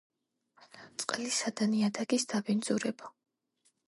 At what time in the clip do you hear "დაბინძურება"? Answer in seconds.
2.31-3.13